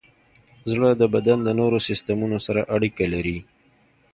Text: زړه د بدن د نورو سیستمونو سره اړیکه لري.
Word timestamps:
زړه 0.71 0.89
د 1.01 1.03
بدن 1.13 1.37
د 1.43 1.49
نورو 1.59 1.77
سیستمونو 1.87 2.37
سره 2.45 2.61
اړیکه 2.75 3.05
لري. 3.13 3.37